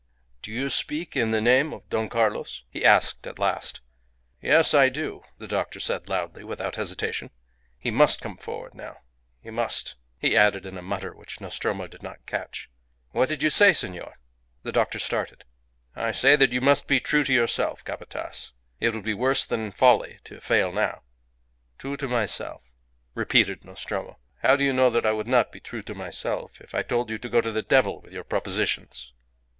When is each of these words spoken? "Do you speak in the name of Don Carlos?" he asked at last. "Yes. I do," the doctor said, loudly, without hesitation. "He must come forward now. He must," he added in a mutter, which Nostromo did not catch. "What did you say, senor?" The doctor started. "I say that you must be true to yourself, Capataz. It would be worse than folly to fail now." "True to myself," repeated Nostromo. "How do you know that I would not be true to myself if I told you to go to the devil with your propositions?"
"Do 0.41 0.51
you 0.51 0.71
speak 0.71 1.15
in 1.15 1.29
the 1.29 1.39
name 1.39 1.71
of 1.73 1.87
Don 1.89 2.09
Carlos?" 2.09 2.63
he 2.71 2.83
asked 2.83 3.27
at 3.27 3.37
last. 3.37 3.81
"Yes. 4.41 4.73
I 4.73 4.89
do," 4.89 5.21
the 5.37 5.45
doctor 5.45 5.79
said, 5.79 6.09
loudly, 6.09 6.43
without 6.43 6.75
hesitation. 6.75 7.29
"He 7.77 7.91
must 7.91 8.19
come 8.19 8.37
forward 8.37 8.73
now. 8.73 9.01
He 9.43 9.51
must," 9.51 9.97
he 10.17 10.35
added 10.35 10.65
in 10.65 10.75
a 10.75 10.81
mutter, 10.81 11.13
which 11.13 11.39
Nostromo 11.39 11.85
did 11.85 12.01
not 12.01 12.25
catch. 12.25 12.67
"What 13.11 13.29
did 13.29 13.43
you 13.43 13.51
say, 13.51 13.73
senor?" 13.73 14.17
The 14.63 14.71
doctor 14.71 14.97
started. 14.97 15.43
"I 15.95 16.11
say 16.13 16.35
that 16.35 16.51
you 16.51 16.61
must 16.61 16.87
be 16.87 16.99
true 16.99 17.23
to 17.23 17.31
yourself, 17.33 17.85
Capataz. 17.85 18.53
It 18.79 18.95
would 18.95 19.03
be 19.05 19.13
worse 19.13 19.45
than 19.45 19.71
folly 19.71 20.17
to 20.23 20.41
fail 20.41 20.71
now." 20.73 21.03
"True 21.77 21.95
to 21.97 22.07
myself," 22.07 22.63
repeated 23.13 23.63
Nostromo. 23.63 24.17
"How 24.41 24.55
do 24.55 24.63
you 24.63 24.73
know 24.73 24.89
that 24.89 25.05
I 25.05 25.11
would 25.11 25.27
not 25.27 25.51
be 25.51 25.59
true 25.59 25.83
to 25.83 25.93
myself 25.93 26.59
if 26.59 26.73
I 26.73 26.81
told 26.81 27.11
you 27.11 27.19
to 27.19 27.29
go 27.29 27.39
to 27.39 27.51
the 27.51 27.61
devil 27.61 28.01
with 28.01 28.13
your 28.13 28.23
propositions?" 28.23 29.13